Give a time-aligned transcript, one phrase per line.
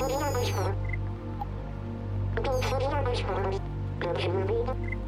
[0.00, 0.74] Benzina dos fogos.
[2.42, 3.60] Benzina dos fogos.
[3.98, 4.99] Benzina dos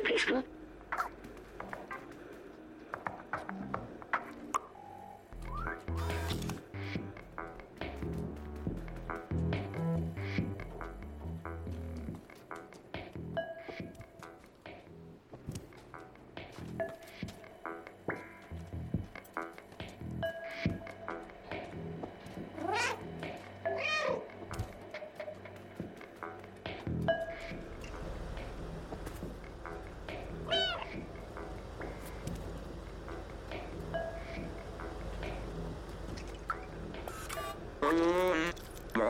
[0.00, 0.42] убийство.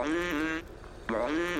[0.01, 1.60] Bye.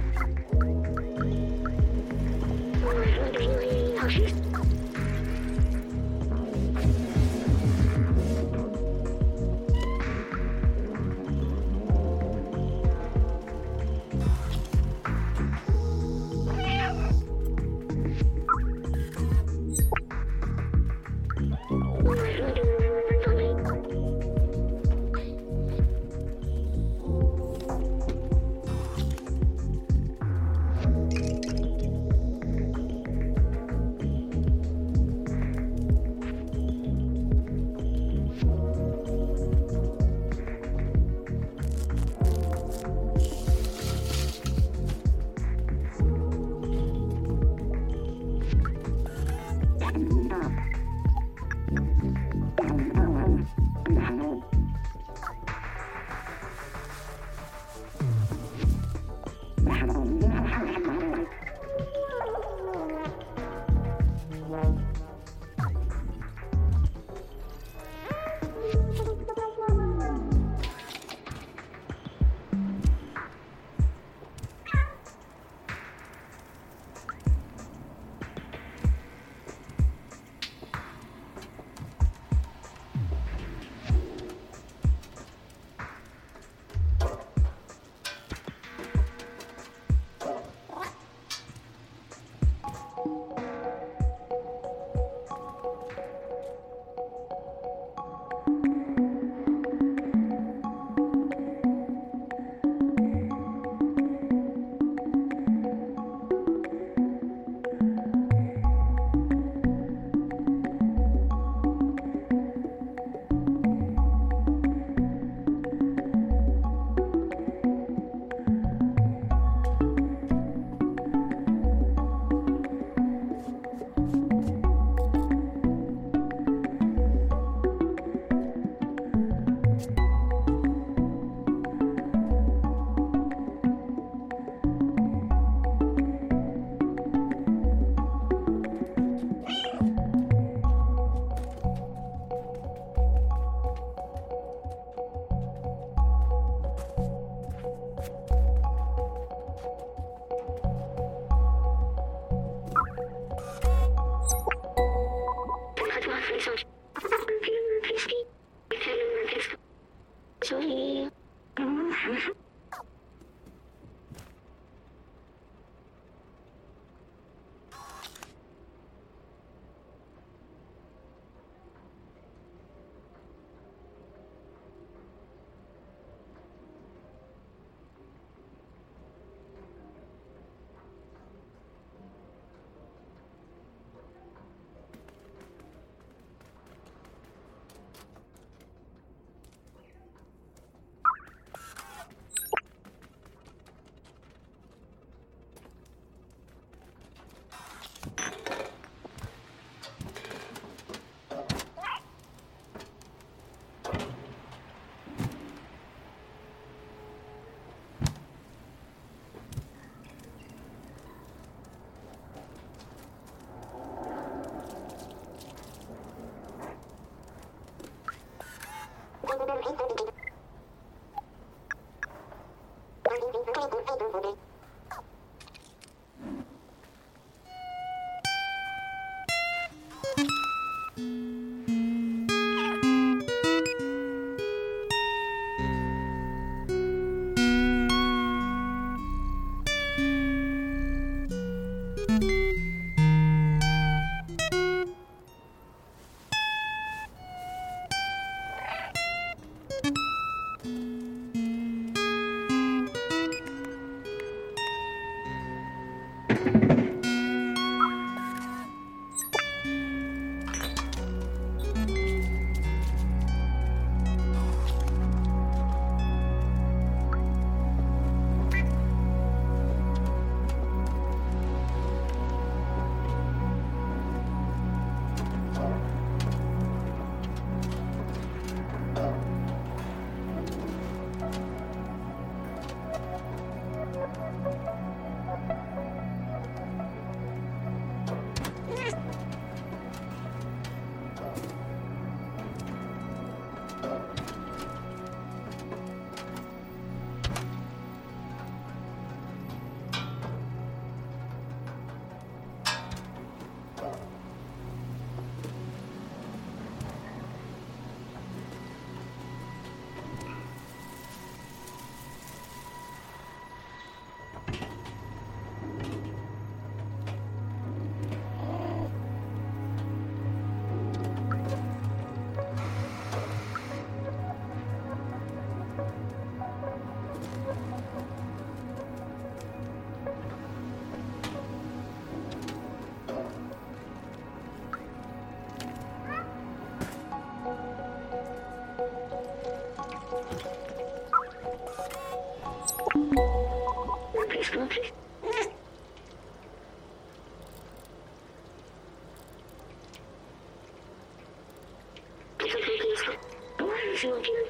[354.02, 354.50] Thank something,